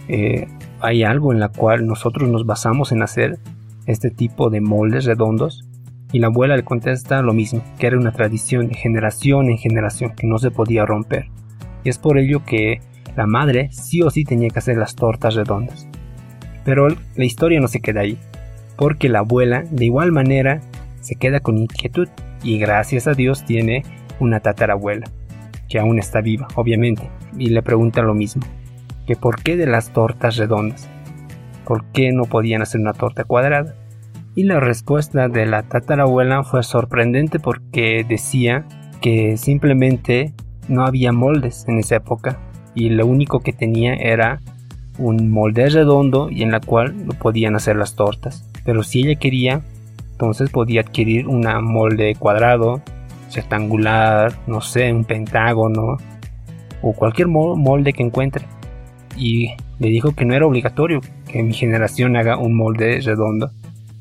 Eh, 0.07 0.47
¿Hay 0.81 1.03
algo 1.03 1.33
en 1.33 1.41
la 1.41 1.49
cual 1.49 1.87
nosotros 1.87 2.29
nos 2.29 2.47
basamos 2.47 2.93
en 2.93 3.03
hacer 3.03 3.41
este 3.87 4.11
tipo 4.11 4.49
de 4.49 4.61
moldes 4.61 5.07
redondos? 5.07 5.65
Y 6.13 6.19
la 6.19 6.27
abuela 6.29 6.57
le 6.57 6.65
contesta 6.65 7.23
lo 7.23 7.33
mismo, 7.33 7.63
que 7.79 7.87
era 7.87 7.99
una 7.99 8.13
tradición 8.13 8.69
de 8.69 8.75
generación 8.75 9.49
en 9.49 9.59
generación 9.59 10.15
que 10.17 10.27
no 10.27 10.39
se 10.39 10.51
podía 10.51 10.85
romper. 10.85 11.27
Y 11.85 11.89
es 11.89 11.99
por 11.99 12.19
ello 12.19 12.45
que 12.45 12.81
la 13.17 13.27
madre 13.27 13.69
sí 13.73 14.03
o 14.03 14.11
sí 14.11 14.25
tenía 14.25 14.51
que 14.51 14.59
hacer 14.59 14.77
las 14.77 14.95
tortas 14.95 15.35
redondas. 15.35 15.89
Pero 16.65 16.89
la 16.89 17.25
historia 17.25 17.61
no 17.61 17.69
se 17.69 17.81
queda 17.81 18.01
ahí, 18.01 18.19
porque 18.77 19.09
la 19.09 19.21
abuela 19.21 19.65
de 19.71 19.85
igual 19.85 20.13
manera 20.13 20.61
se 21.01 21.15
queda 21.15 21.41
con 21.41 21.59
inquietud 21.59 22.09
y 22.43 22.59
gracias 22.59 23.07
a 23.07 23.15
Dios 23.15 23.45
tiene 23.45 23.83
una 24.19 24.41
tatarabuela, 24.41 25.07
que 25.69 25.79
aún 25.79 25.99
está 25.99 26.21
viva, 26.21 26.49
obviamente, 26.55 27.11
y 27.37 27.51
le 27.51 27.63
pregunta 27.63 28.03
lo 28.03 28.15
mismo, 28.15 28.43
que 29.07 29.17
por 29.17 29.43
qué 29.43 29.57
de 29.57 29.67
las 29.67 29.93
tortas 29.93 30.37
redondas, 30.37 30.89
por 31.65 31.85
qué 31.93 32.13
no 32.13 32.25
podían 32.25 32.63
hacer 32.63 32.81
una 32.81 32.93
torta 32.93 33.25
cuadrada. 33.25 33.75
Y 34.35 34.45
la 34.45 34.61
respuesta 34.61 35.29
de 35.29 35.47
la 35.47 35.63
tatarabuela 35.65 36.45
fue 36.45 36.63
sorprendente 36.63 37.41
porque 37.41 38.05
decía 38.09 38.65
que 39.01 39.37
simplemente 39.37 40.33
no 40.69 40.87
había 40.87 41.13
moldes 41.13 41.65
en 41.69 41.79
esa 41.79 41.97
época 41.97 42.39
y 42.75 42.91
lo 42.91 43.07
único 43.07 43.41
que 43.41 43.53
tenía 43.53 43.95
era 43.95 44.41
un 44.99 45.31
molde 45.31 45.69
redondo 45.69 46.31
y 46.31 46.43
en 46.43 46.53
la 46.53 46.61
cual 46.61 46.95
podían 47.19 47.57
hacer 47.57 47.77
las 47.77 47.97
tortas. 47.97 48.49
Pero 48.65 48.83
si 48.83 49.01
ella 49.01 49.19
quería, 49.19 49.63
entonces 50.13 50.51
podía 50.51 50.83
adquirir 50.83 51.27
un 51.27 51.43
molde 51.65 52.15
cuadrado, 52.15 52.83
rectangular, 53.35 54.35
no 54.47 54.61
sé, 54.61 54.93
un 54.93 55.05
pentágono 55.05 55.97
o 56.83 56.93
cualquier 56.93 57.29
molde 57.29 57.93
que 57.93 58.03
encuentre. 58.03 58.47
Y 59.17 59.55
le 59.79 59.89
dijo 59.89 60.15
que 60.15 60.25
no 60.25 60.35
era 60.35 60.47
obligatorio 60.47 61.01
que 61.27 61.43
mi 61.43 61.53
generación 61.53 62.17
haga 62.17 62.37
un 62.37 62.55
molde 62.55 63.01
redondo. 63.01 63.51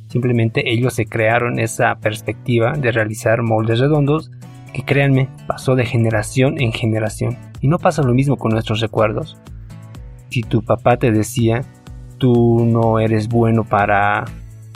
Simplemente 0.09 0.69
ellos 0.69 0.93
se 0.93 1.05
crearon 1.05 1.59
esa 1.59 1.95
perspectiva 1.95 2.73
de 2.73 2.91
realizar 2.91 3.41
moldes 3.41 3.79
redondos 3.79 4.31
que 4.73 4.83
créanme, 4.83 5.29
pasó 5.47 5.75
de 5.75 5.85
generación 5.85 6.59
en 6.59 6.73
generación. 6.73 7.37
Y 7.61 7.69
no 7.69 7.79
pasa 7.79 8.03
lo 8.03 8.13
mismo 8.13 8.35
con 8.35 8.51
nuestros 8.51 8.81
recuerdos 8.81 9.39
si 10.29 10.43
tu 10.43 10.61
papá 10.61 10.97
te 10.97 11.11
decía, 11.11 11.63
tú 12.17 12.65
no 12.65 12.99
eres 12.99 13.27
bueno 13.27 13.63
para, 13.63 14.25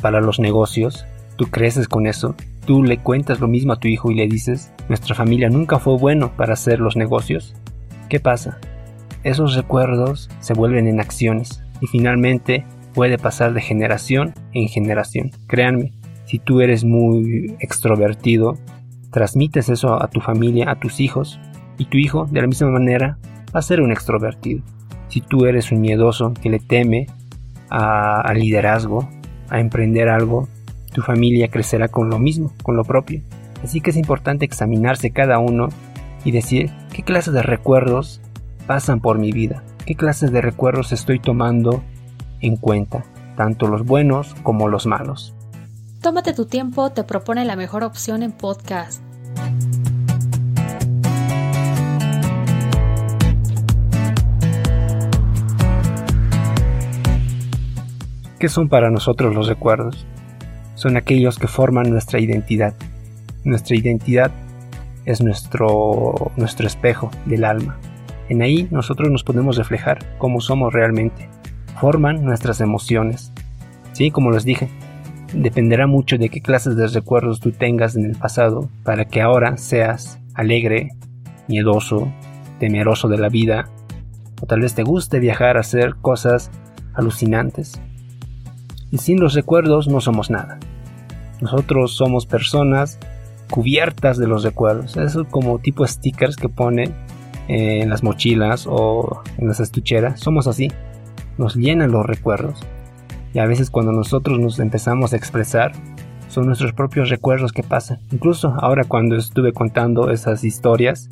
para 0.01 0.19
los 0.19 0.39
negocios, 0.39 1.05
tú 1.35 1.45
creces 1.45 1.87
con 1.87 2.07
eso, 2.07 2.35
tú 2.65 2.83
le 2.83 2.97
cuentas 2.97 3.39
lo 3.39 3.47
mismo 3.47 3.73
a 3.73 3.79
tu 3.79 3.87
hijo 3.87 4.11
y 4.11 4.15
le 4.15 4.27
dices, 4.27 4.71
nuestra 4.89 5.15
familia 5.15 5.49
nunca 5.49 5.79
fue 5.79 5.97
bueno 5.97 6.35
para 6.35 6.53
hacer 6.53 6.79
los 6.79 6.95
negocios, 6.95 7.55
¿qué 8.09 8.19
pasa? 8.19 8.59
Esos 9.23 9.55
recuerdos 9.55 10.29
se 10.39 10.53
vuelven 10.53 10.87
en 10.87 10.99
acciones 10.99 11.63
y 11.79 11.87
finalmente 11.87 12.65
puede 12.93 13.17
pasar 13.17 13.53
de 13.53 13.61
generación 13.61 14.33
en 14.53 14.67
generación. 14.67 15.31
Créanme, 15.47 15.91
si 16.25 16.39
tú 16.39 16.61
eres 16.61 16.83
muy 16.83 17.55
extrovertido, 17.59 18.57
transmites 19.11 19.69
eso 19.69 20.01
a 20.01 20.07
tu 20.09 20.19
familia, 20.21 20.69
a 20.69 20.79
tus 20.79 20.99
hijos, 20.99 21.39
y 21.77 21.85
tu 21.85 21.97
hijo 21.97 22.25
de 22.25 22.41
la 22.41 22.47
misma 22.47 22.69
manera 22.69 23.17
va 23.53 23.59
a 23.59 23.63
ser 23.63 23.81
un 23.81 23.91
extrovertido 23.91 24.63
si 25.13 25.21
tú 25.21 25.45
eres 25.45 25.71
un 25.71 25.79
miedoso 25.79 26.33
que 26.33 26.49
le 26.49 26.57
teme 26.57 27.05
al 27.69 28.39
liderazgo, 28.39 29.07
a 29.47 29.59
emprender 29.59 30.09
algo, 30.09 30.47
tu 30.91 31.03
familia 31.03 31.49
crecerá 31.49 31.87
con 31.87 32.09
lo 32.09 32.17
mismo, 32.17 32.51
con 32.63 32.75
lo 32.75 32.83
propio. 32.83 33.21
Así 33.63 33.79
que 33.79 33.91
es 33.91 33.95
importante 33.95 34.43
examinarse 34.43 35.11
cada 35.11 35.37
uno 35.37 35.69
y 36.25 36.31
decir 36.31 36.71
qué 36.91 37.03
clases 37.03 37.31
de 37.31 37.43
recuerdos 37.43 38.21
pasan 38.65 39.01
por 39.01 39.19
mi 39.19 39.31
vida, 39.31 39.63
qué 39.85 39.93
clases 39.93 40.31
de 40.31 40.41
recuerdos 40.41 40.91
estoy 40.91 41.19
tomando 41.19 41.83
en 42.43 42.57
cuenta, 42.57 43.03
tanto 43.35 43.67
los 43.67 43.85
buenos 43.85 44.35
como 44.43 44.67
los 44.67 44.85
malos. 44.85 45.33
Tómate 46.01 46.33
tu 46.33 46.45
tiempo 46.45 46.91
te 46.91 47.03
propone 47.03 47.45
la 47.45 47.55
mejor 47.55 47.83
opción 47.83 48.23
en 48.23 48.33
podcast. 48.33 49.01
¿Qué 58.37 58.49
son 58.49 58.67
para 58.67 58.91
nosotros 58.91 59.33
los 59.33 59.47
recuerdos? 59.47 60.05
Son 60.75 60.97
aquellos 60.97 61.39
que 61.39 61.47
forman 61.47 61.89
nuestra 61.89 62.19
identidad. 62.19 62.73
Nuestra 63.45 63.77
identidad 63.77 64.31
es 65.05 65.21
nuestro, 65.21 66.33
nuestro 66.35 66.67
espejo 66.67 67.09
del 67.25 67.45
alma. 67.45 67.77
En 68.27 68.41
ahí 68.41 68.67
nosotros 68.69 69.09
nos 69.09 69.23
podemos 69.23 69.55
reflejar 69.55 70.17
cómo 70.17 70.41
somos 70.41 70.73
realmente. 70.73 71.29
Forman 71.83 72.23
nuestras 72.23 72.61
emociones. 72.61 73.33
Sí, 73.91 74.09
como 74.09 74.31
les 74.31 74.45
dije, 74.45 74.69
dependerá 75.33 75.85
mucho 75.85 76.17
de 76.17 76.29
qué 76.29 76.39
clases 76.39 76.77
de 76.77 76.87
recuerdos 76.87 77.41
tú 77.41 77.51
tengas 77.51 77.97
en 77.97 78.05
el 78.05 78.15
pasado 78.15 78.69
para 78.85 79.03
que 79.03 79.21
ahora 79.21 79.57
seas 79.57 80.17
alegre, 80.33 80.91
miedoso, 81.49 82.09
temeroso 82.57 83.09
de 83.09 83.17
la 83.17 83.27
vida, 83.27 83.67
o 84.41 84.45
tal 84.45 84.61
vez 84.61 84.75
te 84.75 84.83
guste 84.83 85.19
viajar 85.19 85.57
a 85.57 85.59
hacer 85.59 85.95
cosas 85.95 86.51
alucinantes. 86.93 87.81
Y 88.89 88.99
sin 88.99 89.19
los 89.19 89.33
recuerdos 89.33 89.89
no 89.89 89.99
somos 89.99 90.29
nada. 90.29 90.59
Nosotros 91.41 91.97
somos 91.97 92.25
personas 92.25 92.97
cubiertas 93.49 94.17
de 94.17 94.27
los 94.27 94.43
recuerdos. 94.43 94.95
Eso 94.95 95.25
como 95.25 95.59
tipo 95.59 95.85
stickers 95.85 96.37
que 96.37 96.47
ponen 96.47 96.95
en 97.49 97.89
las 97.89 98.03
mochilas 98.03 98.67
o 98.69 99.21
en 99.37 99.49
las 99.49 99.59
estucheras. 99.59 100.21
Somos 100.21 100.47
así. 100.47 100.71
Nos 101.37 101.55
llenan 101.55 101.91
los 101.91 102.05
recuerdos. 102.05 102.65
Y 103.33 103.39
a 103.39 103.45
veces 103.45 103.69
cuando 103.69 103.91
nosotros 103.91 104.39
nos 104.39 104.59
empezamos 104.59 105.13
a 105.13 105.17
expresar, 105.17 105.71
son 106.27 106.47
nuestros 106.47 106.73
propios 106.73 107.09
recuerdos 107.09 107.51
que 107.51 107.63
pasan. 107.63 107.99
Incluso 108.11 108.55
ahora 108.59 108.83
cuando 108.83 109.15
estuve 109.15 109.53
contando 109.53 110.11
esas 110.11 110.43
historias, 110.43 111.09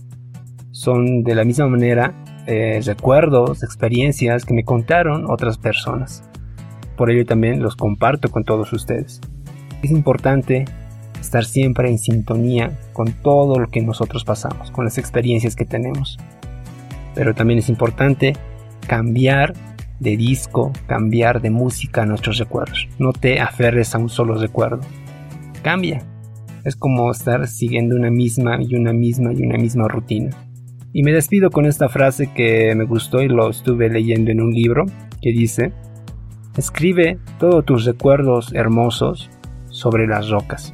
son 0.72 1.24
de 1.24 1.36
la 1.36 1.44
misma 1.44 1.68
manera 1.68 2.14
eh, 2.48 2.82
recuerdos, 2.84 3.64
experiencias 3.64 4.46
que 4.46 4.54
me 4.54 4.64
contaron 4.64 5.30
otras 5.30 5.58
personas. 5.58 6.24
Por 6.98 7.12
ello 7.12 7.26
también 7.26 7.62
los 7.62 7.76
comparto 7.76 8.30
con 8.30 8.44
todos 8.44 8.74
ustedes. 8.74 9.22
Es 9.84 9.92
importante 9.92 10.66
estar 11.20 11.46
siempre 11.46 11.90
en 11.90 12.00
sintonía 12.00 12.80
con 12.94 13.12
todo 13.12 13.60
lo 13.60 13.68
que 13.70 13.82
nosotros 13.82 14.24
pasamos, 14.24 14.72
con 14.72 14.86
las 14.86 14.98
experiencias 14.98 15.56
que 15.56 15.66
tenemos. 15.66 16.18
Pero 17.14 17.34
también 17.34 17.60
es 17.60 17.70
importante 17.70 18.34
cambiar 18.88 19.54
de 20.02 20.18
disco, 20.18 20.74
cambiar 20.88 21.42
de 21.42 21.50
música 21.50 22.06
nuestros 22.06 22.38
recuerdos. 22.38 22.90
No 23.00 23.14
te 23.14 23.40
aferres 23.40 23.96
a 23.96 24.00
un 24.00 24.10
solo 24.10 24.36
recuerdo. 24.36 24.82
Cambia. 25.62 26.04
Es 26.66 26.76
como 26.76 27.10
estar 27.10 27.48
siguiendo 27.48 27.96
una 27.96 28.12
misma 28.12 28.62
y 28.62 28.76
una 28.76 28.92
misma 28.92 29.32
y 29.32 29.44
una 29.44 29.58
misma 29.58 29.88
rutina. 29.88 30.32
Y 30.92 31.04
me 31.04 31.14
despido 31.14 31.50
con 31.50 31.66
esta 31.66 31.88
frase 31.88 32.30
que 32.34 32.76
me 32.76 32.84
gustó 32.84 33.22
y 33.22 33.30
lo 33.30 33.50
estuve 33.50 33.90
leyendo 33.90 34.30
en 34.32 34.42
un 34.42 34.52
libro 34.52 34.86
que 35.22 35.32
dice, 35.32 35.72
escribe 36.58 37.18
todos 37.40 37.64
tus 37.66 37.86
recuerdos 37.86 38.54
hermosos 38.54 39.30
sobre 39.70 40.06
las 40.06 40.30
rocas 40.30 40.74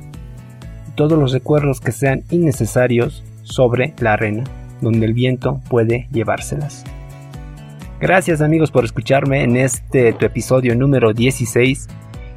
todos 0.97 1.17
los 1.17 1.32
recuerdos 1.32 1.80
que 1.80 1.91
sean 1.91 2.23
innecesarios 2.32 3.23
sobre 3.43 3.93
la 3.99 4.13
arena, 4.13 4.43
donde 4.82 5.06
el 5.06 5.13
viento 5.13 5.62
puede 5.69 6.10
llevárselas. 6.12 6.84
Gracias 7.99 8.41
amigos 8.41 8.69
por 8.69 8.86
escucharme 8.86 9.43
en 9.43 9.57
este 9.57 10.13
tu 10.13 10.25
episodio 10.27 10.75
número 10.75 11.13
16 11.13 11.88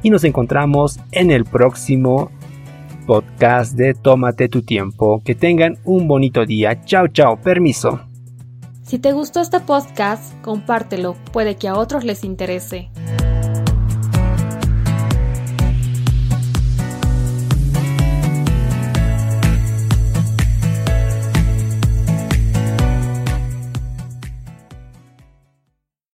y 0.01 0.09
nos 0.09 0.23
encontramos 0.23 0.99
en 1.11 1.29
el 1.29 1.45
próximo 1.45 2.31
podcast 3.05 3.75
de 3.75 3.93
Tómate 3.93 4.49
tu 4.49 4.63
tiempo. 4.63 5.21
Que 5.23 5.35
tengan 5.35 5.77
un 5.85 6.07
bonito 6.07 6.47
día. 6.47 6.83
Chao, 6.85 7.07
chao, 7.09 7.37
permiso. 7.37 7.99
Si 8.81 8.97
te 8.97 9.11
gustó 9.11 9.39
este 9.39 9.59
podcast, 9.59 10.33
compártelo, 10.41 11.15
puede 11.31 11.55
que 11.55 11.67
a 11.67 11.75
otros 11.75 12.05
les 12.05 12.23
interese. 12.23 12.89